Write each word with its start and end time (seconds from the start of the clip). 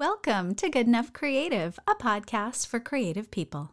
Welcome 0.00 0.54
to 0.54 0.70
Good 0.70 0.86
Enough 0.86 1.12
Creative, 1.12 1.78
a 1.86 1.94
podcast 1.94 2.66
for 2.66 2.80
creative 2.80 3.30
people. 3.30 3.72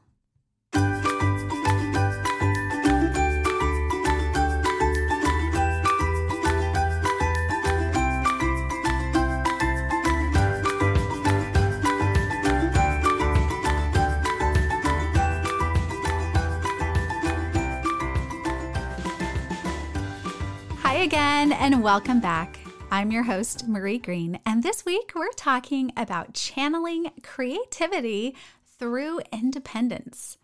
Hi 20.82 20.96
again, 20.96 21.54
and 21.54 21.82
welcome 21.82 22.20
back. 22.20 22.67
I'm 22.90 23.12
your 23.12 23.24
host, 23.24 23.68
Marie 23.68 23.98
Green, 23.98 24.40
and 24.46 24.64
this 24.64 24.86
week 24.86 25.12
we're 25.14 25.34
talking 25.34 25.92
about 25.98 26.34
channeling 26.34 27.12
creativity 27.22 28.34
through 28.80 29.20
independence. 29.32 30.38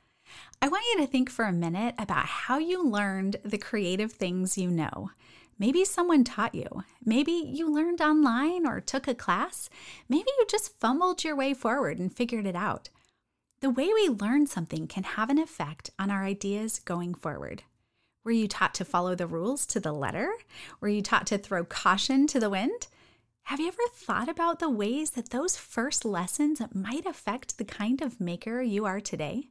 I 0.62 0.67
want 0.67 0.84
you 0.91 1.00
to 1.00 1.08
think 1.08 1.30
for 1.30 1.45
a 1.45 1.53
minute 1.53 1.95
about 1.98 2.26
how 2.26 2.58
you 2.58 2.84
learned 2.84 3.38
the 3.45 3.58
creative 3.58 4.12
things 4.12 4.58
you 4.58 4.70
know. 4.70 5.12
Maybe 5.58 5.86
someone 5.86 6.26
taught 6.26 6.53
you. 6.53 6.84
Maybe 7.05 7.31
you 7.31 7.73
learned 7.73 8.02
online 8.02 8.67
or 8.67 8.81
took 8.81 9.08
a 9.08 9.16
class. 9.16 9.70
Maybe 10.09 10.28
you 10.38 10.45
just 10.50 10.78
fumbled 10.81 11.23
your 11.23 11.38
way 11.38 11.53
forward 11.53 11.98
and 11.98 12.14
figured 12.14 12.45
it 12.45 12.58
out. 12.58 12.89
The 13.62 13.70
way 13.70 13.88
we 13.88 14.09
learn 14.09 14.48
something 14.48 14.88
can 14.88 15.03
have 15.03 15.30
an 15.30 15.39
effect 15.39 15.91
on 15.98 16.12
our 16.12 16.25
ideas 16.25 16.80
going 16.80 17.14
forward. 17.14 17.64
Were 18.23 18.32
you 18.32 18.48
taught 18.48 18.73
to 18.76 18.86
follow 18.86 19.16
the 19.16 19.27
rules 19.27 19.66
to 19.68 19.82
the 19.82 19.91
letter? 19.91 20.34
Were 20.80 20.88
you 20.88 21.02
taught 21.02 21.27
to 21.27 21.38
throw 21.38 21.66
caution 21.66 22.26
to 22.27 22.40
the 22.40 22.50
wind? 22.50 22.88
Have 23.44 23.59
you 23.59 23.68
ever 23.68 23.77
thought 23.91 24.30
about 24.30 24.59
the 24.59 24.70
ways 24.70 25.12
that 25.12 25.31
those 25.31 25.58
first 25.58 26.05
lessons 26.05 26.62
might 26.73 27.05
affect 27.05 27.58
the 27.58 27.66
kind 27.66 28.02
of 28.02 28.22
maker 28.22 28.62
you 28.62 28.86
are 28.86 29.02
today? 29.02 29.50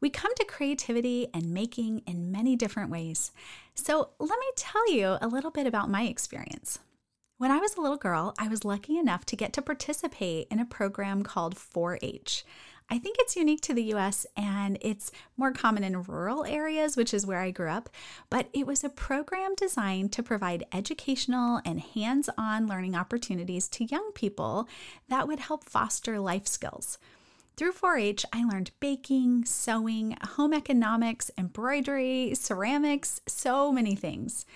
We 0.00 0.10
come 0.10 0.34
to 0.34 0.44
creativity 0.44 1.28
and 1.32 1.54
making 1.54 2.00
in 2.00 2.32
many 2.32 2.56
different 2.56 2.90
ways. 2.90 3.30
So, 3.74 4.10
let 4.18 4.38
me 4.38 4.46
tell 4.56 4.92
you 4.92 5.16
a 5.20 5.28
little 5.28 5.52
bit 5.52 5.66
about 5.66 5.88
my 5.88 6.02
experience. 6.02 6.80
When 7.36 7.52
I 7.52 7.58
was 7.58 7.76
a 7.76 7.80
little 7.80 7.96
girl, 7.96 8.34
I 8.36 8.48
was 8.48 8.64
lucky 8.64 8.98
enough 8.98 9.24
to 9.26 9.36
get 9.36 9.52
to 9.52 9.62
participate 9.62 10.48
in 10.50 10.58
a 10.58 10.64
program 10.64 11.22
called 11.22 11.56
4 11.56 12.00
H. 12.02 12.44
I 12.90 12.98
think 12.98 13.16
it's 13.18 13.36
unique 13.36 13.60
to 13.62 13.74
the 13.74 13.94
US 13.94 14.26
and 14.36 14.78
it's 14.80 15.10
more 15.36 15.52
common 15.52 15.84
in 15.84 16.02
rural 16.02 16.44
areas, 16.44 16.96
which 16.96 17.12
is 17.12 17.26
where 17.26 17.40
I 17.40 17.50
grew 17.50 17.68
up. 17.68 17.90
But 18.30 18.48
it 18.52 18.66
was 18.66 18.82
a 18.82 18.88
program 18.88 19.54
designed 19.54 20.12
to 20.12 20.22
provide 20.22 20.64
educational 20.72 21.60
and 21.64 21.80
hands 21.80 22.30
on 22.38 22.66
learning 22.66 22.94
opportunities 22.94 23.68
to 23.68 23.84
young 23.84 24.12
people 24.14 24.68
that 25.08 25.28
would 25.28 25.40
help 25.40 25.64
foster 25.68 26.18
life 26.18 26.46
skills. 26.46 26.98
Through 27.58 27.72
4 27.72 27.96
H, 27.98 28.24
I 28.32 28.44
learned 28.44 28.70
baking, 28.78 29.44
sewing, 29.44 30.16
home 30.22 30.54
economics, 30.54 31.30
embroidery, 31.36 32.32
ceramics, 32.34 33.20
so 33.26 33.72
many 33.72 33.96
things. 33.96 34.46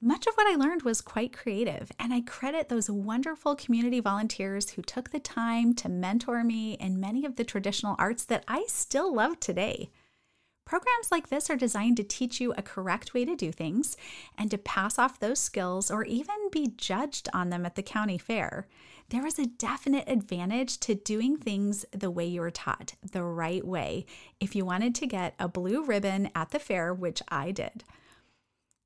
Much 0.00 0.26
of 0.26 0.34
what 0.34 0.46
I 0.46 0.56
learned 0.56 0.82
was 0.82 1.00
quite 1.00 1.32
creative, 1.32 1.90
and 1.98 2.12
I 2.12 2.20
credit 2.20 2.68
those 2.68 2.90
wonderful 2.90 3.56
community 3.56 3.98
volunteers 3.98 4.70
who 4.70 4.82
took 4.82 5.10
the 5.10 5.18
time 5.18 5.72
to 5.74 5.88
mentor 5.88 6.44
me 6.44 6.74
in 6.74 7.00
many 7.00 7.24
of 7.24 7.36
the 7.36 7.44
traditional 7.44 7.96
arts 7.98 8.22
that 8.26 8.44
I 8.46 8.66
still 8.68 9.14
love 9.14 9.40
today. 9.40 9.90
Programs 10.66 11.10
like 11.10 11.28
this 11.28 11.48
are 11.48 11.56
designed 11.56 11.96
to 11.96 12.02
teach 12.04 12.42
you 12.42 12.52
a 12.52 12.62
correct 12.62 13.14
way 13.14 13.24
to 13.24 13.34
do 13.34 13.50
things 13.50 13.96
and 14.36 14.50
to 14.50 14.58
pass 14.58 14.98
off 14.98 15.18
those 15.18 15.38
skills 15.38 15.90
or 15.90 16.04
even 16.04 16.50
be 16.50 16.74
judged 16.76 17.30
on 17.32 17.48
them 17.48 17.64
at 17.64 17.74
the 17.74 17.82
county 17.82 18.18
fair. 18.18 18.66
There 19.08 19.26
is 19.26 19.38
a 19.38 19.46
definite 19.46 20.08
advantage 20.08 20.78
to 20.80 20.94
doing 20.94 21.38
things 21.38 21.86
the 21.92 22.10
way 22.10 22.26
you 22.26 22.42
were 22.42 22.50
taught, 22.50 22.94
the 23.02 23.22
right 23.22 23.64
way, 23.64 24.04
if 24.40 24.54
you 24.54 24.66
wanted 24.66 24.94
to 24.96 25.06
get 25.06 25.34
a 25.38 25.48
blue 25.48 25.82
ribbon 25.84 26.30
at 26.34 26.50
the 26.50 26.58
fair, 26.58 26.92
which 26.92 27.22
I 27.28 27.50
did. 27.50 27.82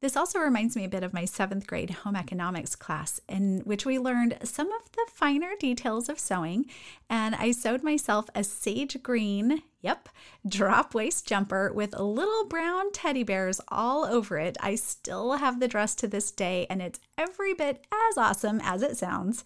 This 0.00 0.16
also 0.16 0.38
reminds 0.38 0.77
me 0.77 0.84
a 0.84 0.88
bit 0.88 1.03
of 1.03 1.12
my 1.12 1.27
seventh 1.27 1.66
grade 1.66 1.91
home 1.91 2.16
economics 2.16 2.75
class, 2.75 3.21
in 3.28 3.61
which 3.61 3.84
we 3.84 3.99
learned 3.99 4.38
some 4.44 4.72
of 4.72 4.91
the 4.93 5.06
finer 5.12 5.50
details 5.59 6.09
of 6.09 6.19
sewing. 6.19 6.65
And 7.11 7.34
I 7.34 7.50
sewed 7.50 7.83
myself 7.83 8.25
a 8.34 8.43
sage 8.43 9.03
green, 9.03 9.62
yep, 9.83 10.09
drop 10.49 10.94
waist 10.94 11.27
jumper 11.27 11.71
with 11.75 11.99
little 11.99 12.47
brown 12.47 12.93
teddy 12.93 13.25
bears 13.25 13.61
all 13.69 14.06
over 14.06 14.38
it. 14.38 14.56
I 14.61 14.77
still 14.77 15.34
have 15.34 15.61
the 15.61 15.69
dress 15.69 15.94
to 15.97 16.09
this 16.09 16.31
day, 16.31 16.67
and 16.71 16.81
it's 16.81 17.00
every 17.19 17.53
bit 17.53 17.84
as 18.11 18.17
awesome 18.17 18.61
as 18.62 18.81
it 18.81 18.97
sounds. 18.97 19.44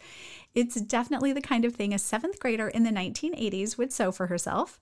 It's 0.54 0.80
definitely 0.80 1.32
the 1.32 1.40
kind 1.40 1.64
of 1.64 1.74
thing 1.74 1.92
a 1.92 1.98
seventh 1.98 2.38
grader 2.38 2.68
in 2.68 2.84
the 2.84 2.90
1980s 2.90 3.76
would 3.76 3.92
sew 3.92 4.12
for 4.12 4.28
herself. 4.28 4.78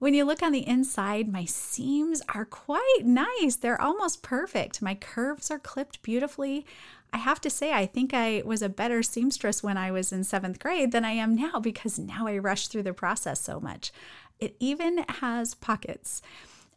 When 0.00 0.14
you 0.14 0.24
look 0.24 0.42
on 0.42 0.52
the 0.52 0.66
inside, 0.66 1.30
my 1.30 1.44
seams 1.44 2.22
are 2.34 2.46
quite 2.46 3.02
nice. 3.04 3.56
They're 3.56 3.80
almost 3.80 4.22
perfect. 4.22 4.80
My 4.80 4.94
curves 4.94 5.50
are 5.50 5.58
clipped 5.58 6.00
beautifully. 6.00 6.64
I 7.12 7.18
have 7.18 7.38
to 7.42 7.50
say, 7.50 7.74
I 7.74 7.84
think 7.84 8.14
I 8.14 8.42
was 8.42 8.62
a 8.62 8.70
better 8.70 9.02
seamstress 9.02 9.62
when 9.62 9.76
I 9.76 9.90
was 9.90 10.10
in 10.10 10.24
seventh 10.24 10.58
grade 10.58 10.92
than 10.92 11.04
I 11.04 11.10
am 11.10 11.34
now 11.36 11.60
because 11.60 11.98
now 11.98 12.26
I 12.26 12.38
rush 12.38 12.68
through 12.68 12.84
the 12.84 12.94
process 12.94 13.42
so 13.42 13.60
much. 13.60 13.92
It 14.38 14.56
even 14.58 15.04
has 15.06 15.54
pockets. 15.54 16.22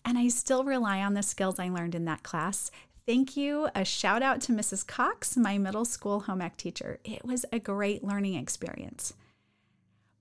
And 0.04 0.18
I 0.18 0.28
still 0.28 0.66
rely 0.66 1.02
on 1.02 1.14
the 1.14 1.24
skills 1.24 1.60
I 1.60 1.70
learned 1.70 1.96
in 1.96 2.04
that 2.04 2.24
class. 2.24 2.72
Thank 3.06 3.38
you. 3.38 3.70
A 3.74 3.86
shout 3.86 4.22
out 4.22 4.42
to 4.42 4.52
Mrs. 4.52 4.86
Cox, 4.86 5.38
my 5.38 5.58
middle 5.58 5.86
school 5.86 6.20
home 6.22 6.42
ec 6.42 6.58
teacher. 6.58 7.00
It 7.06 7.24
was 7.24 7.46
a 7.54 7.60
great 7.60 8.04
learning 8.04 8.36
experience. 8.36 9.14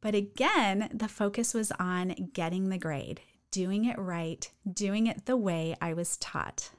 But 0.02 0.14
again, 0.14 0.90
the 0.92 1.08
focus 1.08 1.54
was 1.54 1.72
on 1.78 2.30
getting 2.34 2.68
the 2.68 2.76
grade, 2.76 3.22
doing 3.50 3.86
it 3.86 3.98
right, 3.98 4.50
doing 4.70 5.06
it 5.06 5.24
the 5.24 5.36
way 5.36 5.76
I 5.80 5.94
was 5.94 6.18
taught. 6.18 6.70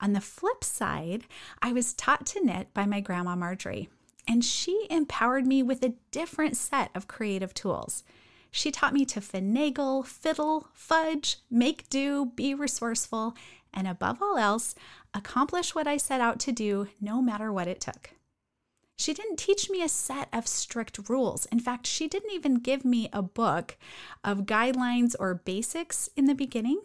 On 0.00 0.12
the 0.12 0.20
flip 0.20 0.64
side, 0.64 1.24
I 1.62 1.72
was 1.72 1.94
taught 1.94 2.26
to 2.26 2.44
knit 2.44 2.74
by 2.74 2.86
my 2.86 3.00
grandma 3.00 3.36
Marjorie, 3.36 3.88
and 4.26 4.44
she 4.44 4.86
empowered 4.90 5.46
me 5.46 5.62
with 5.62 5.84
a 5.84 5.94
different 6.10 6.56
set 6.56 6.90
of 6.94 7.06
creative 7.06 7.54
tools. 7.54 8.02
She 8.50 8.72
taught 8.72 8.94
me 8.94 9.04
to 9.06 9.20
finagle, 9.20 10.04
fiddle, 10.04 10.68
fudge, 10.72 11.38
make 11.50 11.88
do, 11.88 12.32
be 12.34 12.52
resourceful, 12.52 13.36
and 13.72 13.86
above 13.86 14.20
all 14.20 14.36
else, 14.36 14.74
accomplish 15.14 15.72
what 15.72 15.86
I 15.86 15.98
set 15.98 16.20
out 16.20 16.40
to 16.40 16.52
do 16.52 16.88
no 17.00 17.22
matter 17.22 17.52
what 17.52 17.68
it 17.68 17.80
took. 17.80 18.10
She 19.00 19.14
didn't 19.14 19.38
teach 19.38 19.70
me 19.70 19.82
a 19.82 19.88
set 19.88 20.28
of 20.30 20.46
strict 20.46 21.08
rules. 21.08 21.46
In 21.46 21.58
fact, 21.58 21.86
she 21.86 22.06
didn't 22.06 22.32
even 22.32 22.56
give 22.56 22.84
me 22.84 23.08
a 23.14 23.22
book 23.22 23.78
of 24.22 24.40
guidelines 24.44 25.16
or 25.18 25.32
basics 25.32 26.10
in 26.16 26.26
the 26.26 26.34
beginning. 26.34 26.82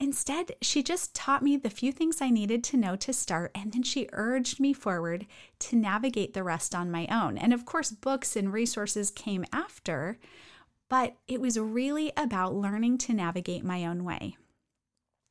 Instead, 0.00 0.56
she 0.60 0.82
just 0.82 1.14
taught 1.14 1.44
me 1.44 1.56
the 1.56 1.70
few 1.70 1.92
things 1.92 2.20
I 2.20 2.30
needed 2.30 2.64
to 2.64 2.76
know 2.76 2.96
to 2.96 3.12
start, 3.12 3.52
and 3.54 3.72
then 3.72 3.84
she 3.84 4.08
urged 4.12 4.58
me 4.58 4.72
forward 4.72 5.24
to 5.60 5.76
navigate 5.76 6.34
the 6.34 6.42
rest 6.42 6.74
on 6.74 6.90
my 6.90 7.06
own. 7.12 7.38
And 7.38 7.52
of 7.52 7.64
course, 7.64 7.92
books 7.92 8.34
and 8.34 8.52
resources 8.52 9.12
came 9.12 9.44
after, 9.52 10.18
but 10.88 11.14
it 11.28 11.40
was 11.40 11.60
really 11.60 12.12
about 12.16 12.56
learning 12.56 12.98
to 12.98 13.12
navigate 13.12 13.62
my 13.62 13.86
own 13.86 14.02
way. 14.02 14.36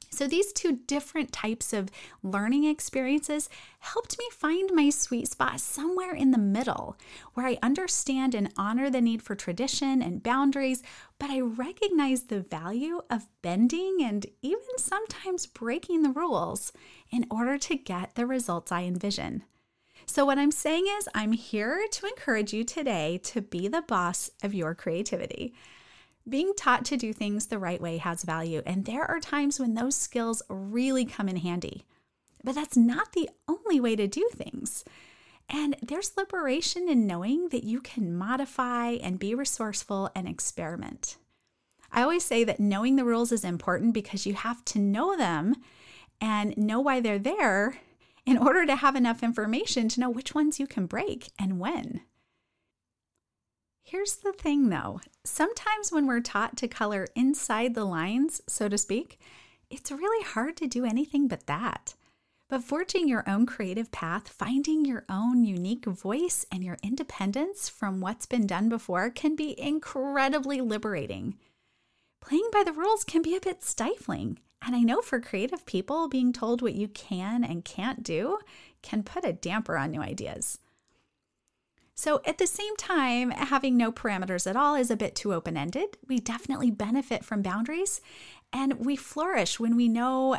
So, 0.10 0.28
these 0.28 0.54
two 0.54 0.80
different 0.88 1.32
types 1.32 1.74
of 1.74 1.90
learning 2.24 2.64
experiences 2.64 3.50
helped 3.80 4.18
me 4.18 4.26
find 4.32 4.72
my 4.74 4.90
sweet 4.90 5.28
spot 5.28 5.60
somewhere 5.60 6.14
in 6.14 6.32
the 6.32 6.38
middle, 6.38 6.98
where 7.34 7.46
I 7.46 7.58
understand 7.62 8.34
and 8.34 8.52
honor 8.58 8.90
the 8.90 9.02
need 9.02 9.22
for 9.22 9.36
tradition 9.36 10.02
and 10.02 10.24
boundaries, 10.24 10.84
but 11.20 11.30
I 11.30 11.42
recognize 11.42 12.24
the 12.24 12.42
value 12.42 13.02
of 13.10 13.28
bending 13.42 13.98
and 14.02 14.26
even 14.42 14.78
sometimes 14.78 15.46
breaking 15.46 16.04
the 16.04 16.12
rules 16.12 16.72
in 17.12 17.26
order 17.30 17.58
to 17.58 17.76
get 17.76 18.16
the 18.16 18.26
results 18.26 18.72
I 18.72 18.84
envision. 18.84 19.44
So, 20.06 20.24
what 20.24 20.38
I'm 20.38 20.52
saying 20.52 20.86
is, 20.98 21.10
I'm 21.16 21.32
here 21.32 21.86
to 21.92 22.06
encourage 22.06 22.54
you 22.54 22.64
today 22.64 23.20
to 23.24 23.42
be 23.42 23.68
the 23.68 23.82
boss 23.82 24.30
of 24.44 24.54
your 24.54 24.76
creativity. 24.76 25.54
Being 26.28 26.54
taught 26.58 26.86
to 26.86 26.98
do 26.98 27.14
things 27.14 27.48
the 27.48 27.60
right 27.60 27.80
way 27.80 27.98
has 27.98 28.24
value, 28.24 28.64
and 28.66 28.86
there 28.86 29.06
are 29.06 29.20
times 29.20 29.60
when 29.60 29.76
those 29.76 29.96
skills 29.96 30.42
really 30.50 31.06
come 31.06 31.30
in 31.30 31.36
handy. 31.38 31.86
But 32.44 32.56
that's 32.56 32.76
not 32.76 33.14
the 33.14 33.30
only 33.48 33.80
way 33.80 33.96
to 33.96 34.08
do 34.08 34.30
things. 34.34 34.84
And 35.48 35.76
there's 35.82 36.18
liberation 36.18 36.90
in 36.90 37.06
knowing 37.06 37.50
that 37.50 37.64
you 37.64 37.80
can 37.80 38.16
modify 38.16 38.92
and 38.92 39.20
be 39.20 39.36
resourceful 39.36 40.10
and 40.16 40.28
experiment. 40.28 41.18
I 41.92 42.02
always 42.02 42.26
say 42.26 42.44
that 42.44 42.60
knowing 42.60 42.96
the 42.96 43.06
rules 43.06 43.32
is 43.32 43.44
important 43.44 43.94
because 43.94 44.26
you 44.26 44.34
have 44.34 44.66
to 44.66 44.80
know 44.80 45.16
them 45.16 45.56
and 46.20 46.58
know 46.58 46.80
why 46.80 47.00
they're 47.02 47.20
there 47.20 47.78
in 48.26 48.38
order 48.38 48.66
to 48.66 48.76
have 48.76 48.96
enough 48.96 49.22
information 49.22 49.88
to 49.90 50.00
know 50.00 50.10
which 50.10 50.34
ones 50.34 50.60
you 50.60 50.66
can 50.66 50.88
break 50.88 51.30
and 51.38 51.60
when. 51.60 52.02
Here's 53.88 54.16
the 54.16 54.34
thing 54.34 54.70
though 54.70 55.00
sometimes 55.24 55.92
when 55.92 56.08
we're 56.08 56.20
taught 56.20 56.58
to 56.58 56.68
color 56.68 57.08
inside 57.16 57.76
the 57.76 57.86
lines, 57.86 58.42
so 58.48 58.68
to 58.68 58.80
speak, 58.80 59.20
it's 59.70 59.92
really 59.92 60.26
hard 60.26 60.58
to 60.58 60.66
do 60.66 60.86
anything 60.86 61.28
but 61.28 61.46
that. 61.46 61.94
But 62.50 62.64
forging 62.64 63.08
your 63.08 63.24
own 63.30 63.46
creative 63.46 63.92
path, 63.92 64.28
finding 64.28 64.86
your 64.86 65.06
own 65.08 65.44
unique 65.44 65.86
voice 65.86 66.48
and 66.52 66.64
your 66.64 66.80
independence 66.82 67.70
from 67.70 68.02
what's 68.02 68.26
been 68.26 68.48
done 68.48 68.70
before 68.70 69.12
can 69.12 69.36
be 69.36 69.60
incredibly 69.60 70.62
liberating. 70.62 71.38
Playing 72.22 72.50
by 72.52 72.64
the 72.64 72.74
rules 72.74 73.04
can 73.04 73.22
be 73.22 73.36
a 73.36 73.42
bit 73.42 73.64
stifling. 73.64 74.40
And 74.66 74.76
I 74.76 74.80
know 74.80 75.02
for 75.02 75.20
creative 75.20 75.64
people, 75.68 76.10
being 76.10 76.34
told 76.34 76.64
what 76.64 76.74
you 76.74 76.88
can 76.88 77.44
and 77.44 77.64
can't 77.64 78.02
do 78.02 78.40
can 78.82 79.04
put 79.04 79.26
a 79.26 79.34
damper 79.34 79.78
on 79.78 79.92
new 79.92 80.02
ideas. 80.02 80.58
So, 81.98 82.22
at 82.26 82.38
the 82.38 82.46
same 82.46 82.76
time, 82.76 83.32
having 83.32 83.78
no 83.78 83.90
parameters 83.90 84.46
at 84.46 84.58
all 84.58 84.76
is 84.76 84.92
a 84.92 84.98
bit 84.98 85.16
too 85.16 85.34
open 85.34 85.56
ended. 85.56 85.98
We 86.08 86.20
definitely 86.20 86.70
benefit 86.70 87.24
from 87.24 87.42
boundaries, 87.42 88.02
and 88.52 88.86
we 88.86 88.98
flourish 88.98 89.62
when 89.62 89.78
we 89.78 89.88
know 89.88 90.38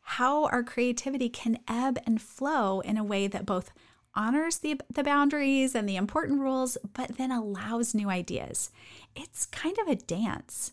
how 0.00 0.44
our 0.46 0.62
creativity 0.62 1.30
can 1.30 1.58
ebb 1.66 1.98
and 2.04 2.20
flow 2.20 2.80
in 2.80 2.98
a 2.98 3.04
way 3.04 3.26
that 3.26 3.46
both 3.46 3.72
honors 4.14 4.58
the, 4.58 4.80
the 4.92 5.02
boundaries 5.02 5.74
and 5.74 5.88
the 5.88 5.96
important 5.96 6.40
rules, 6.40 6.76
but 6.92 7.16
then 7.16 7.30
allows 7.30 7.94
new 7.94 8.10
ideas. 8.10 8.70
It's 9.16 9.46
kind 9.46 9.78
of 9.78 9.88
a 9.88 9.96
dance. 9.96 10.72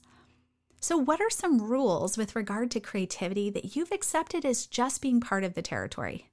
So, 0.82 0.98
what 0.98 1.22
are 1.22 1.30
some 1.30 1.62
rules 1.62 2.18
with 2.18 2.36
regard 2.36 2.72
to 2.72 2.80
creativity 2.82 3.50
that 3.52 3.76
you've 3.76 3.92
accepted 3.92 4.46
as 4.46 4.66
just 4.66 5.02
being 5.02 5.22
part 5.22 5.46
of 5.46 5.54
the 5.54 5.62
territory? 5.62 6.30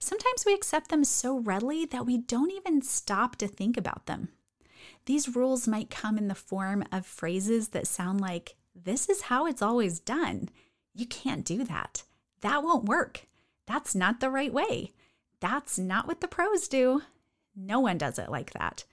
Sometimes 0.00 0.44
we 0.46 0.54
accept 0.54 0.88
them 0.88 1.04
so 1.04 1.38
readily 1.38 1.84
that 1.84 2.06
we 2.06 2.16
don't 2.16 2.50
even 2.50 2.80
stop 2.80 3.36
to 3.36 3.46
think 3.46 3.76
about 3.76 4.06
them. 4.06 4.30
These 5.04 5.36
rules 5.36 5.68
might 5.68 5.90
come 5.90 6.16
in 6.16 6.28
the 6.28 6.34
form 6.34 6.84
of 6.90 7.04
phrases 7.04 7.68
that 7.68 7.86
sound 7.86 8.20
like, 8.20 8.56
This 8.74 9.08
is 9.08 9.22
how 9.22 9.46
it's 9.46 9.62
always 9.62 10.00
done. 10.00 10.48
You 10.94 11.06
can't 11.06 11.44
do 11.44 11.64
that. 11.64 12.02
That 12.40 12.62
won't 12.62 12.86
work. 12.86 13.26
That's 13.66 13.94
not 13.94 14.20
the 14.20 14.30
right 14.30 14.52
way. 14.52 14.92
That's 15.40 15.78
not 15.78 16.06
what 16.06 16.20
the 16.20 16.28
pros 16.28 16.66
do. 16.66 17.02
No 17.54 17.78
one 17.80 17.98
does 17.98 18.18
it 18.18 18.30
like 18.30 18.52
that. 18.52 18.84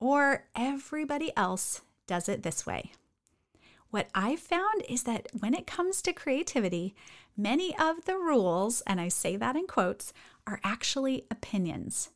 Or 0.00 0.44
everybody 0.54 1.32
else 1.36 1.80
does 2.06 2.28
it 2.28 2.42
this 2.42 2.66
way. 2.66 2.92
What 3.90 4.08
I've 4.14 4.40
found 4.40 4.84
is 4.88 5.02
that 5.02 5.28
when 5.38 5.54
it 5.54 5.66
comes 5.66 6.00
to 6.02 6.12
creativity, 6.12 6.94
many 7.36 7.76
of 7.78 8.06
the 8.06 8.16
rules, 8.16 8.80
and 8.86 9.00
I 9.00 9.08
say 9.08 9.36
that 9.36 9.54
in 9.54 9.66
quotes, 9.66 10.12
are 10.46 10.60
actually 10.64 11.26
opinions. 11.30 12.10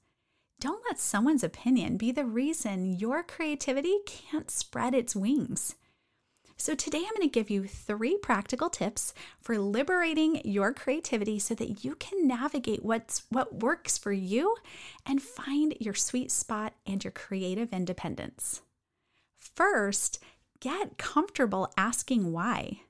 Don't 0.58 0.82
let 0.88 0.98
someone's 0.98 1.44
opinion 1.44 1.96
be 1.96 2.12
the 2.12 2.24
reason 2.24 2.98
your 2.98 3.22
creativity 3.22 3.98
can't 4.06 4.50
spread 4.50 4.94
its 4.94 5.14
wings. 5.14 5.74
So, 6.58 6.74
today 6.74 6.98
I'm 6.98 7.14
going 7.14 7.20
to 7.20 7.28
give 7.28 7.50
you 7.50 7.64
three 7.64 8.16
practical 8.16 8.70
tips 8.70 9.12
for 9.38 9.58
liberating 9.58 10.40
your 10.42 10.72
creativity 10.72 11.38
so 11.38 11.54
that 11.54 11.84
you 11.84 11.94
can 11.96 12.26
navigate 12.26 12.82
what's, 12.82 13.24
what 13.28 13.56
works 13.60 13.98
for 13.98 14.12
you 14.12 14.56
and 15.04 15.20
find 15.20 15.74
your 15.78 15.92
sweet 15.92 16.30
spot 16.30 16.72
and 16.86 17.04
your 17.04 17.10
creative 17.10 17.74
independence. 17.74 18.62
First, 19.38 20.18
get 20.58 20.96
comfortable 20.96 21.70
asking 21.76 22.32
why. 22.32 22.80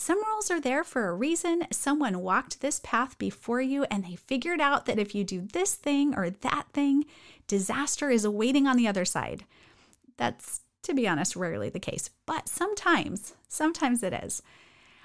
Some 0.00 0.24
rules 0.24 0.50
are 0.50 0.62
there 0.62 0.82
for 0.82 1.08
a 1.08 1.14
reason. 1.14 1.66
Someone 1.70 2.22
walked 2.22 2.62
this 2.62 2.80
path 2.82 3.18
before 3.18 3.60
you 3.60 3.84
and 3.90 4.02
they 4.02 4.16
figured 4.16 4.58
out 4.58 4.86
that 4.86 4.98
if 4.98 5.14
you 5.14 5.24
do 5.24 5.42
this 5.52 5.74
thing 5.74 6.14
or 6.14 6.30
that 6.30 6.68
thing, 6.72 7.04
disaster 7.46 8.08
is 8.08 8.24
awaiting 8.24 8.66
on 8.66 8.78
the 8.78 8.88
other 8.88 9.04
side. 9.04 9.44
That's, 10.16 10.62
to 10.84 10.94
be 10.94 11.06
honest, 11.06 11.36
rarely 11.36 11.68
the 11.68 11.78
case, 11.78 12.08
but 12.24 12.48
sometimes, 12.48 13.34
sometimes 13.46 14.02
it 14.02 14.14
is. 14.14 14.40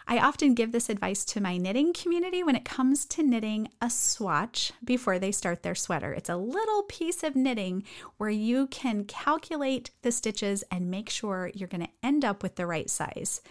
I 0.07 0.17
often 0.17 0.53
give 0.53 0.71
this 0.71 0.87
advice 0.87 1.25
to 1.25 1.41
my 1.41 1.57
knitting 1.57 1.91
community 1.91 2.41
when 2.41 2.55
it 2.55 2.63
comes 2.63 3.05
to 3.07 3.21
knitting 3.21 3.67
a 3.81 3.89
swatch 3.89 4.71
before 4.81 5.19
they 5.19 5.33
start 5.33 5.61
their 5.61 5.75
sweater. 5.75 6.13
It's 6.13 6.29
a 6.29 6.37
little 6.37 6.83
piece 6.83 7.21
of 7.21 7.35
knitting 7.35 7.83
where 8.15 8.29
you 8.29 8.67
can 8.67 9.03
calculate 9.03 9.91
the 10.03 10.13
stitches 10.13 10.63
and 10.71 10.89
make 10.89 11.09
sure 11.09 11.51
you're 11.53 11.67
going 11.67 11.83
to 11.83 11.91
end 12.01 12.23
up 12.23 12.41
with 12.41 12.55
the 12.55 12.65
right 12.65 12.89
size. 12.89 13.41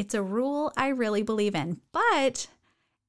It's 0.00 0.14
a 0.14 0.22
rule 0.22 0.72
I 0.78 0.88
really 0.88 1.22
believe 1.22 1.54
in, 1.54 1.82
but 1.92 2.48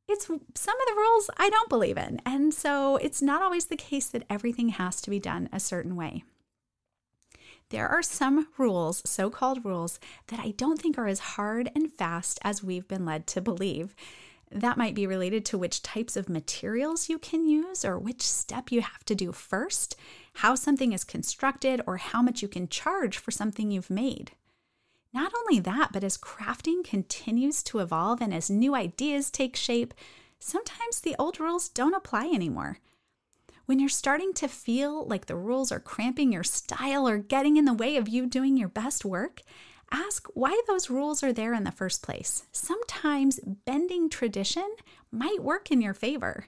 it's 0.09 0.25
some 0.25 0.37
of 0.81 0.87
the 0.87 0.97
rules 0.97 1.29
I 1.37 1.49
don't 1.49 1.69
believe 1.69 1.97
in. 1.97 2.21
And 2.25 2.53
so 2.53 2.97
it's 2.97 3.21
not 3.21 3.41
always 3.41 3.67
the 3.67 3.77
case 3.77 4.07
that 4.07 4.25
everything 4.29 4.67
has 4.67 4.99
to 5.03 5.09
be 5.09 5.17
done 5.17 5.47
a 5.53 5.59
certain 5.61 5.95
way. 5.95 6.25
There 7.69 7.87
are 7.87 8.03
some 8.03 8.49
rules, 8.57 9.01
so 9.05 9.29
called 9.29 9.63
rules, 9.63 10.01
that 10.27 10.41
I 10.41 10.51
don't 10.57 10.81
think 10.81 10.97
are 10.97 11.07
as 11.07 11.19
hard 11.19 11.71
and 11.73 11.89
fast 11.89 12.39
as 12.43 12.61
we've 12.61 12.89
been 12.89 13.05
led 13.05 13.25
to 13.27 13.39
believe. 13.39 13.95
That 14.51 14.77
might 14.77 14.93
be 14.93 15.07
related 15.07 15.45
to 15.45 15.57
which 15.57 15.81
types 15.81 16.17
of 16.17 16.27
materials 16.27 17.07
you 17.07 17.17
can 17.17 17.47
use 17.47 17.85
or 17.85 17.97
which 17.97 18.21
step 18.21 18.69
you 18.69 18.81
have 18.81 19.05
to 19.05 19.15
do 19.15 19.31
first, 19.31 19.95
how 20.33 20.55
something 20.55 20.91
is 20.91 21.05
constructed, 21.05 21.79
or 21.87 21.95
how 21.95 22.21
much 22.21 22.41
you 22.41 22.49
can 22.49 22.67
charge 22.67 23.17
for 23.17 23.31
something 23.31 23.71
you've 23.71 23.89
made. 23.89 24.31
Not 25.13 25.33
only 25.37 25.59
that, 25.59 25.89
but 25.91 26.03
as 26.03 26.17
crafting 26.17 26.83
continues 26.83 27.61
to 27.63 27.79
evolve 27.79 28.21
and 28.21 28.33
as 28.33 28.49
new 28.49 28.75
ideas 28.75 29.29
take 29.29 29.55
shape, 29.55 29.93
sometimes 30.39 31.01
the 31.01 31.15
old 31.19 31.39
rules 31.39 31.67
don't 31.67 31.93
apply 31.93 32.27
anymore. 32.27 32.77
When 33.65 33.79
you're 33.79 33.89
starting 33.89 34.33
to 34.33 34.47
feel 34.47 35.05
like 35.05 35.25
the 35.25 35.35
rules 35.35 35.71
are 35.71 35.79
cramping 35.79 36.31
your 36.31 36.43
style 36.43 37.07
or 37.07 37.17
getting 37.17 37.57
in 37.57 37.65
the 37.65 37.73
way 37.73 37.97
of 37.97 38.09
you 38.09 38.25
doing 38.25 38.57
your 38.57 38.69
best 38.69 39.05
work, 39.05 39.41
ask 39.91 40.27
why 40.33 40.59
those 40.67 40.89
rules 40.89 41.23
are 41.23 41.33
there 41.33 41.53
in 41.53 41.63
the 41.63 41.71
first 41.71 42.01
place. 42.01 42.45
Sometimes 42.51 43.39
bending 43.65 44.09
tradition 44.09 44.75
might 45.11 45.43
work 45.43 45.71
in 45.71 45.81
your 45.81 45.93
favor. 45.93 46.47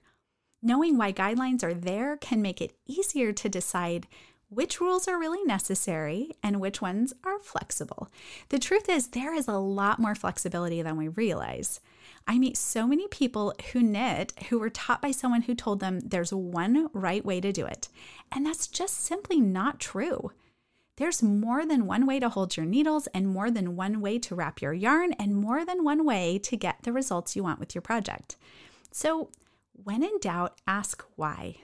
Knowing 0.61 0.97
why 0.97 1.11
guidelines 1.11 1.63
are 1.63 1.73
there 1.73 2.15
can 2.17 2.41
make 2.41 2.61
it 2.61 2.75
easier 2.87 3.33
to 3.33 3.49
decide 3.49 4.07
which 4.53 4.79
rules 4.79 5.07
are 5.07 5.19
really 5.19 5.43
necessary 5.43 6.31
and 6.41 6.59
which 6.59 6.81
ones 6.81 7.13
are 7.23 7.39
flexible. 7.39 8.09
The 8.49 8.59
truth 8.59 8.89
is, 8.89 9.07
there 9.07 9.33
is 9.33 9.47
a 9.47 9.57
lot 9.57 9.99
more 9.99 10.15
flexibility 10.15 10.81
than 10.81 10.97
we 10.97 11.07
realize. 11.07 11.79
I 12.27 12.39
meet 12.39 12.55
so 12.57 12.87
many 12.87 13.07
people 13.07 13.53
who 13.71 13.81
knit 13.81 14.33
who 14.49 14.59
were 14.59 14.69
taught 14.69 15.01
by 15.01 15.11
someone 15.11 15.43
who 15.43 15.55
told 15.55 15.79
them 15.79 15.99
there's 15.99 16.33
one 16.33 16.89
right 16.93 17.23
way 17.23 17.41
to 17.41 17.51
do 17.51 17.65
it. 17.65 17.89
And 18.31 18.45
that's 18.45 18.67
just 18.67 18.99
simply 19.01 19.39
not 19.39 19.79
true. 19.79 20.31
There's 20.97 21.23
more 21.23 21.65
than 21.65 21.87
one 21.87 22.05
way 22.05 22.19
to 22.19 22.29
hold 22.29 22.55
your 22.55 22.67
needles, 22.67 23.07
and 23.07 23.27
more 23.27 23.49
than 23.49 23.75
one 23.75 23.99
way 23.99 24.19
to 24.19 24.35
wrap 24.35 24.61
your 24.61 24.73
yarn, 24.73 25.13
and 25.13 25.35
more 25.35 25.65
than 25.65 25.83
one 25.83 26.05
way 26.05 26.37
to 26.43 26.55
get 26.55 26.83
the 26.83 26.93
results 26.93 27.35
you 27.35 27.41
want 27.43 27.59
with 27.59 27.73
your 27.73 27.81
project. 27.81 28.35
So, 28.91 29.29
when 29.71 30.03
in 30.03 30.19
doubt, 30.19 30.55
ask 30.67 31.03
why. 31.15 31.57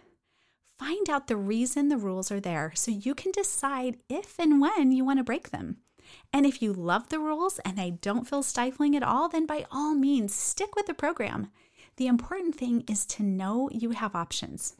Find 0.79 1.09
out 1.09 1.27
the 1.27 1.35
reason 1.35 1.89
the 1.89 1.97
rules 1.97 2.31
are 2.31 2.39
there 2.39 2.71
so 2.73 2.89
you 2.89 3.13
can 3.13 3.33
decide 3.33 3.97
if 4.07 4.39
and 4.39 4.61
when 4.61 4.93
you 4.93 5.03
want 5.03 5.19
to 5.19 5.25
break 5.25 5.49
them. 5.49 5.77
And 6.31 6.45
if 6.45 6.61
you 6.61 6.71
love 6.71 7.09
the 7.09 7.19
rules 7.19 7.59
and 7.65 7.77
they 7.77 7.92
don't 7.92 8.27
feel 8.27 8.44
stifling 8.44 8.95
at 8.95 9.04
all, 9.04 9.27
then 9.27 9.45
by 9.45 9.65
all 9.71 9.94
means, 9.94 10.33
stick 10.33 10.75
with 10.77 10.85
the 10.85 10.94
program. 10.94 11.51
The 11.97 12.07
important 12.07 12.56
thing 12.56 12.85
is 12.87 13.06
to 13.07 13.23
know 13.23 13.69
you 13.73 13.92
have 13.92 14.15
options. 14.15 14.77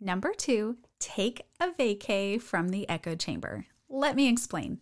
Number 0.00 0.32
two, 0.32 0.76
take 1.00 1.42
a 1.58 1.68
vacay 1.68 2.40
from 2.40 2.68
the 2.68 2.88
echo 2.88 3.16
chamber. 3.16 3.66
Let 3.88 4.14
me 4.14 4.28
explain. 4.28 4.80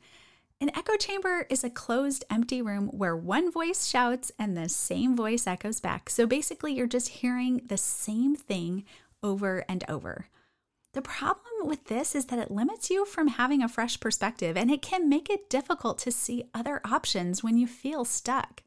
An 0.60 0.70
echo 0.76 0.96
chamber 0.96 1.46
is 1.50 1.64
a 1.64 1.70
closed, 1.70 2.24
empty 2.30 2.62
room 2.62 2.86
where 2.88 3.16
one 3.16 3.50
voice 3.50 3.88
shouts 3.88 4.30
and 4.38 4.56
the 4.56 4.68
same 4.68 5.16
voice 5.16 5.46
echoes 5.46 5.80
back. 5.80 6.08
So 6.08 6.26
basically, 6.26 6.72
you're 6.72 6.86
just 6.86 7.08
hearing 7.08 7.62
the 7.66 7.76
same 7.76 8.36
thing 8.36 8.84
over 9.22 9.64
and 9.68 9.84
over. 9.88 10.26
The 10.92 11.02
problem 11.02 11.66
with 11.66 11.84
this 11.86 12.14
is 12.14 12.26
that 12.26 12.38
it 12.38 12.50
limits 12.50 12.90
you 12.90 13.06
from 13.06 13.28
having 13.28 13.62
a 13.62 13.68
fresh 13.68 13.98
perspective 13.98 14.56
and 14.56 14.70
it 14.70 14.82
can 14.82 15.08
make 15.08 15.30
it 15.30 15.48
difficult 15.48 15.98
to 16.00 16.12
see 16.12 16.44
other 16.52 16.82
options 16.84 17.42
when 17.42 17.56
you 17.56 17.66
feel 17.66 18.04
stuck. 18.04 18.62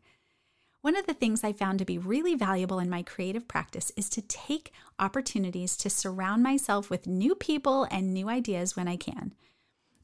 One 0.81 0.95
of 0.95 1.07
the 1.07 1.13
things 1.13 1.43
I 1.43 1.53
found 1.53 1.79
to 1.79 1.85
be 1.85 1.97
really 1.97 2.35
valuable 2.35 2.79
in 2.79 2.89
my 2.89 3.01
creative 3.01 3.47
practice 3.47 3.91
is 3.95 4.09
to 4.09 4.21
take 4.21 4.71
opportunities 4.99 5.75
to 5.77 5.89
surround 5.89 6.43
myself 6.43 6.89
with 6.89 7.07
new 7.07 7.35
people 7.35 7.87
and 7.89 8.13
new 8.13 8.29
ideas 8.29 8.75
when 8.75 8.87
I 8.87 8.95
can. 8.95 9.33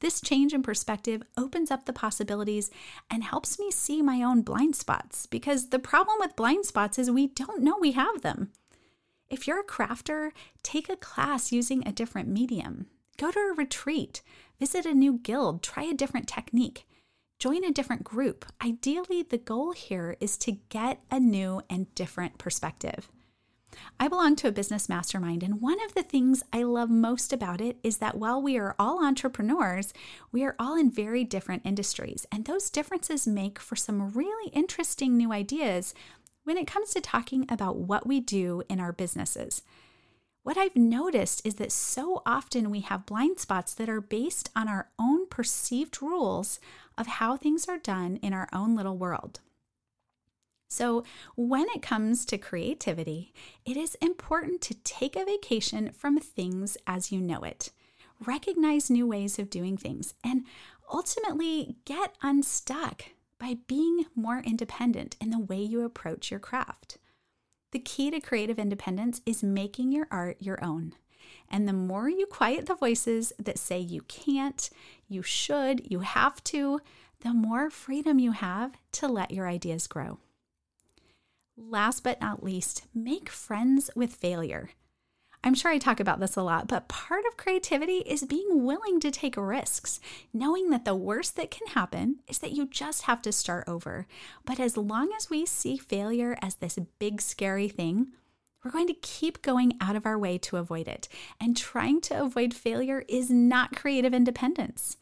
This 0.00 0.20
change 0.20 0.52
in 0.52 0.64
perspective 0.64 1.22
opens 1.38 1.70
up 1.70 1.86
the 1.86 1.92
possibilities 1.92 2.70
and 3.08 3.22
helps 3.22 3.60
me 3.60 3.70
see 3.70 4.02
my 4.02 4.22
own 4.22 4.42
blind 4.42 4.74
spots 4.74 5.26
because 5.26 5.68
the 5.68 5.78
problem 5.78 6.16
with 6.18 6.34
blind 6.34 6.66
spots 6.66 6.98
is 6.98 7.08
we 7.08 7.28
don't 7.28 7.62
know 7.62 7.78
we 7.80 7.92
have 7.92 8.22
them. 8.22 8.50
If 9.32 9.46
you're 9.48 9.60
a 9.60 9.64
crafter, 9.64 10.32
take 10.62 10.90
a 10.90 10.96
class 10.96 11.52
using 11.52 11.88
a 11.88 11.92
different 11.92 12.28
medium. 12.28 12.88
Go 13.16 13.30
to 13.30 13.38
a 13.38 13.54
retreat, 13.56 14.20
visit 14.60 14.84
a 14.84 14.92
new 14.92 15.14
guild, 15.14 15.62
try 15.62 15.84
a 15.84 15.94
different 15.94 16.28
technique, 16.28 16.86
join 17.38 17.64
a 17.64 17.72
different 17.72 18.04
group. 18.04 18.44
Ideally, 18.62 19.22
the 19.22 19.38
goal 19.38 19.72
here 19.72 20.18
is 20.20 20.36
to 20.36 20.58
get 20.68 21.00
a 21.10 21.18
new 21.18 21.62
and 21.70 21.92
different 21.94 22.36
perspective. 22.36 23.08
I 23.98 24.08
belong 24.08 24.36
to 24.36 24.48
a 24.48 24.52
business 24.52 24.90
mastermind, 24.90 25.42
and 25.42 25.62
one 25.62 25.82
of 25.82 25.94
the 25.94 26.02
things 26.02 26.42
I 26.52 26.62
love 26.64 26.90
most 26.90 27.32
about 27.32 27.62
it 27.62 27.78
is 27.82 27.96
that 27.98 28.18
while 28.18 28.42
we 28.42 28.58
are 28.58 28.76
all 28.78 29.02
entrepreneurs, 29.02 29.94
we 30.30 30.44
are 30.44 30.54
all 30.58 30.76
in 30.76 30.90
very 30.90 31.24
different 31.24 31.62
industries, 31.64 32.26
and 32.30 32.44
those 32.44 32.68
differences 32.68 33.26
make 33.26 33.58
for 33.58 33.76
some 33.76 34.10
really 34.10 34.50
interesting 34.50 35.16
new 35.16 35.32
ideas 35.32 35.94
when 36.44 36.56
it 36.56 36.66
comes 36.66 36.90
to 36.90 37.00
talking 37.00 37.46
about 37.48 37.76
what 37.76 38.06
we 38.06 38.20
do 38.20 38.62
in 38.68 38.80
our 38.80 38.92
businesses. 38.92 39.62
What 40.42 40.58
I've 40.58 40.74
noticed 40.74 41.46
is 41.46 41.54
that 41.56 41.70
so 41.70 42.22
often 42.26 42.70
we 42.70 42.80
have 42.80 43.06
blind 43.06 43.38
spots 43.38 43.74
that 43.74 43.88
are 43.88 44.00
based 44.00 44.50
on 44.56 44.68
our 44.68 44.88
own 44.98 45.28
perceived 45.28 46.02
rules 46.02 46.58
of 46.98 47.06
how 47.06 47.36
things 47.36 47.68
are 47.68 47.78
done 47.78 48.16
in 48.16 48.32
our 48.32 48.48
own 48.52 48.74
little 48.74 48.96
world. 48.96 49.40
So, 50.68 51.04
when 51.36 51.66
it 51.74 51.82
comes 51.82 52.24
to 52.24 52.38
creativity, 52.38 53.34
it 53.64 53.76
is 53.76 53.94
important 53.96 54.62
to 54.62 54.74
take 54.82 55.16
a 55.16 55.24
vacation 55.24 55.90
from 55.92 56.18
things 56.18 56.78
as 56.86 57.12
you 57.12 57.20
know 57.20 57.42
it, 57.42 57.70
recognize 58.24 58.88
new 58.88 59.06
ways 59.06 59.38
of 59.38 59.50
doing 59.50 59.76
things, 59.76 60.14
and 60.24 60.44
ultimately 60.90 61.76
get 61.84 62.16
unstuck 62.22 63.04
by 63.42 63.56
being 63.66 64.06
more 64.14 64.38
independent 64.38 65.16
in 65.20 65.30
the 65.30 65.38
way 65.40 65.60
you 65.60 65.84
approach 65.84 66.30
your 66.30 66.38
craft. 66.38 66.96
The 67.72 67.80
key 67.80 68.08
to 68.12 68.20
creative 68.20 68.56
independence 68.56 69.20
is 69.26 69.42
making 69.42 69.90
your 69.90 70.06
art 70.12 70.36
your 70.38 70.64
own. 70.64 70.94
And 71.48 71.66
the 71.66 71.72
more 71.72 72.08
you 72.08 72.26
quiet 72.26 72.66
the 72.66 72.76
voices 72.76 73.32
that 73.40 73.58
say 73.58 73.80
you 73.80 74.02
can't, 74.02 74.70
you 75.08 75.22
should, 75.22 75.90
you 75.90 76.00
have 76.00 76.44
to, 76.44 76.80
the 77.22 77.34
more 77.34 77.68
freedom 77.68 78.20
you 78.20 78.30
have 78.30 78.74
to 78.92 79.08
let 79.08 79.32
your 79.32 79.48
ideas 79.48 79.88
grow. 79.88 80.20
Last 81.56 82.04
but 82.04 82.20
not 82.20 82.44
least, 82.44 82.84
make 82.94 83.28
friends 83.28 83.90
with 83.96 84.14
failure. 84.14 84.70
I'm 85.44 85.54
sure 85.54 85.72
I 85.72 85.78
talk 85.78 85.98
about 85.98 86.20
this 86.20 86.36
a 86.36 86.42
lot, 86.42 86.68
but 86.68 86.86
part 86.86 87.24
of 87.26 87.36
creativity 87.36 87.98
is 87.98 88.22
being 88.22 88.64
willing 88.64 89.00
to 89.00 89.10
take 89.10 89.36
risks, 89.36 89.98
knowing 90.32 90.70
that 90.70 90.84
the 90.84 90.94
worst 90.94 91.34
that 91.34 91.50
can 91.50 91.66
happen 91.68 92.20
is 92.28 92.38
that 92.38 92.52
you 92.52 92.66
just 92.66 93.02
have 93.02 93.20
to 93.22 93.32
start 93.32 93.64
over. 93.66 94.06
But 94.44 94.60
as 94.60 94.76
long 94.76 95.10
as 95.16 95.30
we 95.30 95.44
see 95.44 95.76
failure 95.76 96.36
as 96.40 96.54
this 96.54 96.78
big, 97.00 97.20
scary 97.20 97.68
thing, 97.68 98.12
we're 98.62 98.70
going 98.70 98.86
to 98.86 98.94
keep 98.94 99.42
going 99.42 99.76
out 99.80 99.96
of 99.96 100.06
our 100.06 100.16
way 100.16 100.38
to 100.38 100.58
avoid 100.58 100.86
it. 100.86 101.08
And 101.40 101.56
trying 101.56 102.00
to 102.02 102.22
avoid 102.22 102.54
failure 102.54 103.04
is 103.08 103.28
not 103.28 103.74
creative 103.74 104.14
independence. 104.14 104.96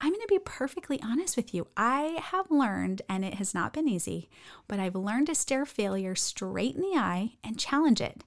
I'm 0.00 0.10
going 0.10 0.20
to 0.20 0.26
be 0.28 0.40
perfectly 0.40 1.00
honest 1.04 1.36
with 1.36 1.54
you. 1.54 1.68
I 1.76 2.18
have 2.20 2.50
learned, 2.50 3.02
and 3.08 3.24
it 3.24 3.34
has 3.34 3.54
not 3.54 3.72
been 3.72 3.88
easy, 3.88 4.28
but 4.66 4.80
I've 4.80 4.96
learned 4.96 5.28
to 5.28 5.36
stare 5.36 5.64
failure 5.64 6.16
straight 6.16 6.74
in 6.74 6.80
the 6.80 6.98
eye 6.98 7.34
and 7.44 7.56
challenge 7.58 8.00
it. 8.00 8.24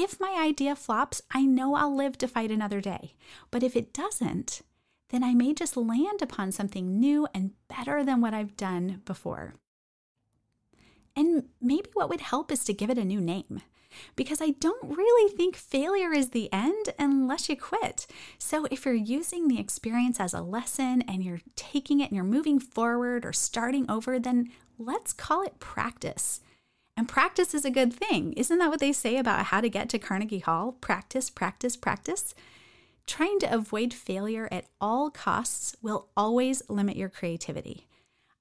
If 0.00 0.20
my 0.20 0.36
idea 0.40 0.76
flops, 0.76 1.22
I 1.32 1.44
know 1.44 1.74
I'll 1.74 1.92
live 1.92 2.16
to 2.18 2.28
fight 2.28 2.52
another 2.52 2.80
day. 2.80 3.14
But 3.50 3.64
if 3.64 3.74
it 3.74 3.92
doesn't, 3.92 4.62
then 5.08 5.24
I 5.24 5.34
may 5.34 5.52
just 5.52 5.76
land 5.76 6.22
upon 6.22 6.52
something 6.52 7.00
new 7.00 7.26
and 7.34 7.50
better 7.66 8.04
than 8.04 8.20
what 8.20 8.32
I've 8.32 8.56
done 8.56 9.02
before. 9.04 9.56
And 11.16 11.48
maybe 11.60 11.90
what 11.94 12.08
would 12.10 12.20
help 12.20 12.52
is 12.52 12.62
to 12.66 12.72
give 12.72 12.90
it 12.90 12.98
a 12.98 13.04
new 13.04 13.20
name 13.20 13.60
because 14.14 14.40
I 14.40 14.50
don't 14.50 14.96
really 14.96 15.34
think 15.34 15.56
failure 15.56 16.12
is 16.12 16.30
the 16.30 16.48
end 16.52 16.90
unless 16.96 17.48
you 17.48 17.56
quit. 17.56 18.06
So 18.38 18.66
if 18.70 18.84
you're 18.84 18.94
using 18.94 19.48
the 19.48 19.58
experience 19.58 20.20
as 20.20 20.32
a 20.32 20.42
lesson 20.42 21.02
and 21.08 21.24
you're 21.24 21.40
taking 21.56 21.98
it 21.98 22.10
and 22.10 22.12
you're 22.14 22.24
moving 22.24 22.60
forward 22.60 23.26
or 23.26 23.32
starting 23.32 23.90
over, 23.90 24.20
then 24.20 24.52
let's 24.78 25.12
call 25.12 25.42
it 25.42 25.58
practice. 25.58 26.40
And 26.98 27.06
practice 27.06 27.54
is 27.54 27.64
a 27.64 27.70
good 27.70 27.94
thing. 27.94 28.32
Isn't 28.32 28.58
that 28.58 28.70
what 28.70 28.80
they 28.80 28.92
say 28.92 29.18
about 29.18 29.46
how 29.46 29.60
to 29.60 29.68
get 29.68 29.88
to 29.90 30.00
Carnegie 30.00 30.40
Hall? 30.40 30.72
Practice, 30.80 31.30
practice, 31.30 31.76
practice. 31.76 32.34
Trying 33.06 33.38
to 33.38 33.54
avoid 33.54 33.94
failure 33.94 34.48
at 34.50 34.66
all 34.80 35.08
costs 35.08 35.76
will 35.80 36.08
always 36.16 36.60
limit 36.68 36.96
your 36.96 37.08
creativity. 37.08 37.86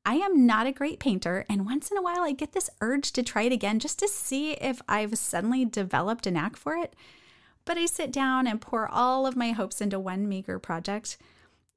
I 0.08 0.16
am 0.16 0.48
not 0.48 0.66
a 0.66 0.72
great 0.72 1.00
painter, 1.00 1.46
and 1.48 1.68
once 1.68 1.92
in 1.92 1.98
a 2.00 2.02
while 2.02 2.22
I 2.22 2.32
get 2.32 2.54
this 2.54 2.72
urge 2.82 3.12
to 3.12 3.22
try 3.22 3.44
it 3.44 3.52
again 3.52 3.78
just 3.78 4.00
to 4.00 4.08
see 4.08 4.54
if 4.54 4.82
I've 4.90 5.20
suddenly 5.20 5.64
developed 5.64 6.26
a 6.26 6.32
knack 6.32 6.56
for 6.56 6.76
it. 6.76 6.96
But 7.64 7.78
I 7.78 7.86
sit 7.86 8.12
down 8.12 8.48
and 8.48 8.60
pour 8.60 8.88
all 8.92 9.28
of 9.28 9.36
my 9.36 9.52
hopes 9.52 9.82
into 9.82 10.00
one 10.00 10.28
meager 10.28 10.58
project, 10.58 11.20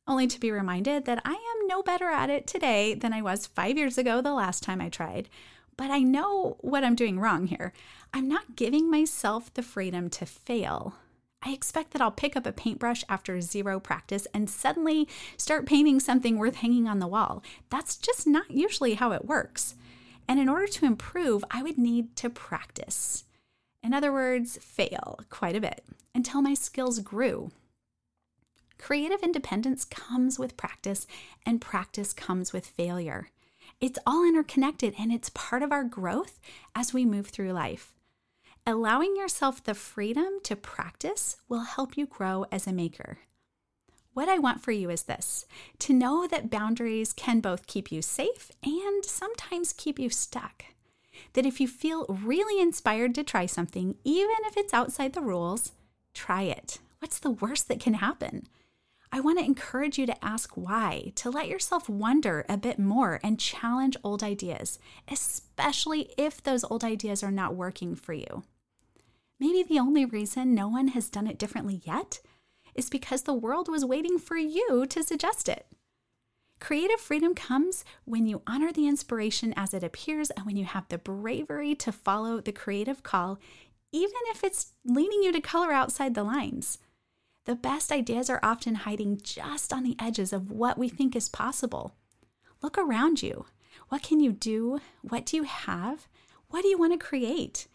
only 0.06 0.26
to 0.28 0.40
be 0.40 0.50
reminded 0.50 1.04
that 1.04 1.20
I 1.26 1.32
am 1.32 1.66
no 1.66 1.82
better 1.82 2.08
at 2.08 2.30
it 2.30 2.46
today 2.46 2.94
than 2.94 3.12
I 3.12 3.20
was 3.20 3.46
five 3.46 3.76
years 3.76 3.98
ago 3.98 4.22
the 4.22 4.32
last 4.32 4.62
time 4.62 4.80
I 4.80 4.88
tried. 4.88 5.28
But 5.80 5.90
I 5.90 6.00
know 6.00 6.58
what 6.60 6.84
I'm 6.84 6.94
doing 6.94 7.18
wrong 7.18 7.46
here. 7.46 7.72
I'm 8.12 8.28
not 8.28 8.54
giving 8.54 8.90
myself 8.90 9.50
the 9.54 9.62
freedom 9.62 10.10
to 10.10 10.26
fail. 10.26 10.96
I 11.42 11.52
expect 11.52 11.92
that 11.92 12.02
I'll 12.02 12.10
pick 12.10 12.36
up 12.36 12.44
a 12.44 12.52
paintbrush 12.52 13.02
after 13.08 13.40
zero 13.40 13.80
practice 13.80 14.26
and 14.34 14.50
suddenly 14.50 15.08
start 15.38 15.64
painting 15.64 15.98
something 15.98 16.36
worth 16.36 16.56
hanging 16.56 16.86
on 16.86 16.98
the 16.98 17.06
wall. 17.06 17.42
That's 17.70 17.96
just 17.96 18.26
not 18.26 18.50
usually 18.50 18.92
how 18.92 19.12
it 19.12 19.24
works. 19.24 19.74
And 20.28 20.38
in 20.38 20.50
order 20.50 20.66
to 20.66 20.84
improve, 20.84 21.46
I 21.50 21.62
would 21.62 21.78
need 21.78 22.14
to 22.16 22.28
practice. 22.28 23.24
In 23.82 23.94
other 23.94 24.12
words, 24.12 24.58
fail 24.58 25.20
quite 25.30 25.56
a 25.56 25.62
bit 25.62 25.82
until 26.14 26.42
my 26.42 26.52
skills 26.52 26.98
grew. 26.98 27.52
Creative 28.76 29.22
independence 29.22 29.86
comes 29.86 30.38
with 30.38 30.58
practice, 30.58 31.06
and 31.46 31.58
practice 31.58 32.12
comes 32.12 32.52
with 32.52 32.66
failure. 32.66 33.30
It's 33.80 33.98
all 34.06 34.26
interconnected 34.26 34.94
and 34.98 35.10
it's 35.10 35.30
part 35.30 35.62
of 35.62 35.72
our 35.72 35.84
growth 35.84 36.38
as 36.74 36.92
we 36.92 37.06
move 37.06 37.28
through 37.28 37.52
life. 37.52 37.94
Allowing 38.66 39.16
yourself 39.16 39.64
the 39.64 39.72
freedom 39.72 40.38
to 40.42 40.54
practice 40.54 41.36
will 41.48 41.60
help 41.60 41.96
you 41.96 42.04
grow 42.04 42.44
as 42.52 42.66
a 42.66 42.74
maker. 42.74 43.20
What 44.12 44.28
I 44.28 44.38
want 44.38 44.60
for 44.60 44.72
you 44.72 44.90
is 44.90 45.04
this 45.04 45.46
to 45.78 45.94
know 45.94 46.26
that 46.26 46.50
boundaries 46.50 47.14
can 47.14 47.40
both 47.40 47.66
keep 47.66 47.90
you 47.90 48.02
safe 48.02 48.50
and 48.62 49.02
sometimes 49.02 49.72
keep 49.72 49.98
you 49.98 50.10
stuck. 50.10 50.64
That 51.32 51.46
if 51.46 51.58
you 51.58 51.66
feel 51.66 52.04
really 52.06 52.60
inspired 52.60 53.14
to 53.14 53.24
try 53.24 53.46
something, 53.46 53.94
even 54.04 54.36
if 54.44 54.58
it's 54.58 54.74
outside 54.74 55.14
the 55.14 55.22
rules, 55.22 55.72
try 56.12 56.42
it. 56.42 56.80
What's 56.98 57.18
the 57.18 57.30
worst 57.30 57.68
that 57.68 57.80
can 57.80 57.94
happen? 57.94 58.46
I 59.12 59.18
want 59.18 59.38
to 59.40 59.44
encourage 59.44 59.98
you 59.98 60.06
to 60.06 60.24
ask 60.24 60.56
why, 60.56 61.12
to 61.16 61.30
let 61.30 61.48
yourself 61.48 61.88
wonder 61.88 62.46
a 62.48 62.56
bit 62.56 62.78
more 62.78 63.18
and 63.24 63.40
challenge 63.40 63.96
old 64.04 64.22
ideas, 64.22 64.78
especially 65.08 66.12
if 66.16 66.42
those 66.42 66.62
old 66.64 66.84
ideas 66.84 67.22
are 67.24 67.32
not 67.32 67.56
working 67.56 67.96
for 67.96 68.12
you. 68.12 68.44
Maybe 69.40 69.64
the 69.64 69.80
only 69.80 70.04
reason 70.04 70.54
no 70.54 70.68
one 70.68 70.88
has 70.88 71.08
done 71.08 71.26
it 71.26 71.38
differently 71.38 71.80
yet 71.84 72.20
is 72.74 72.88
because 72.88 73.22
the 73.22 73.34
world 73.34 73.68
was 73.68 73.84
waiting 73.84 74.18
for 74.18 74.36
you 74.36 74.86
to 74.86 75.02
suggest 75.02 75.48
it. 75.48 75.66
Creative 76.60 77.00
freedom 77.00 77.34
comes 77.34 77.84
when 78.04 78.26
you 78.26 78.42
honor 78.46 78.70
the 78.70 78.86
inspiration 78.86 79.52
as 79.56 79.74
it 79.74 79.82
appears 79.82 80.30
and 80.30 80.46
when 80.46 80.56
you 80.56 80.66
have 80.66 80.86
the 80.88 80.98
bravery 80.98 81.74
to 81.74 81.90
follow 81.90 82.40
the 82.40 82.52
creative 82.52 83.02
call, 83.02 83.40
even 83.92 84.20
if 84.26 84.44
it's 84.44 84.72
leading 84.84 85.22
you 85.22 85.32
to 85.32 85.40
color 85.40 85.72
outside 85.72 86.14
the 86.14 86.22
lines. 86.22 86.78
The 87.50 87.56
best 87.56 87.90
ideas 87.90 88.30
are 88.30 88.38
often 88.44 88.76
hiding 88.76 89.18
just 89.24 89.72
on 89.72 89.82
the 89.82 89.96
edges 89.98 90.32
of 90.32 90.52
what 90.52 90.78
we 90.78 90.88
think 90.88 91.16
is 91.16 91.28
possible. 91.28 91.96
Look 92.62 92.78
around 92.78 93.24
you. 93.24 93.46
What 93.88 94.04
can 94.04 94.20
you 94.20 94.30
do? 94.30 94.80
What 95.02 95.26
do 95.26 95.36
you 95.36 95.42
have? 95.42 96.06
What 96.50 96.62
do 96.62 96.68
you 96.68 96.78
want 96.78 96.92
to 96.92 97.04
create? 97.04 97.66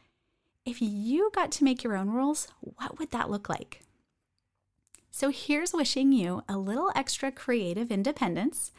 If 0.65 0.81
you 0.81 1.29
got 1.35 1.51
to 1.51 1.65
make 1.65 1.83
your 1.83 1.97
own 1.97 2.09
rules, 2.09 2.47
what 2.61 2.97
would 2.99 3.11
that 3.11 3.29
look 3.29 3.49
like? 3.49 3.81
So 5.11 5.29
here's 5.29 5.73
wishing 5.73 6.13
you 6.13 6.43
a 6.47 6.57
little 6.57 6.93
extra 6.95 7.29
creative 7.29 7.91
independence. 7.91 8.71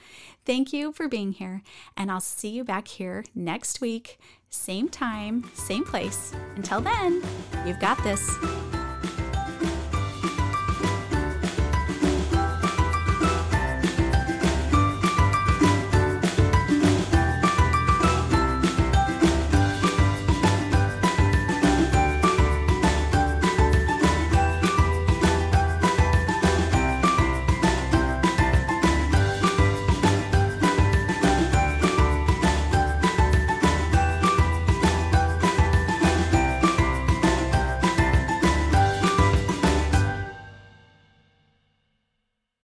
Thank 0.46 0.72
you 0.72 0.92
for 0.92 1.08
being 1.08 1.32
here, 1.32 1.60
and 1.94 2.10
I'll 2.10 2.20
see 2.22 2.48
you 2.48 2.64
back 2.64 2.88
here 2.88 3.22
next 3.34 3.82
week, 3.82 4.18
same 4.48 4.88
time, 4.88 5.50
same 5.52 5.84
place. 5.84 6.32
Until 6.54 6.80
then, 6.80 7.22
you've 7.66 7.80
got 7.80 8.02
this. 8.02 8.34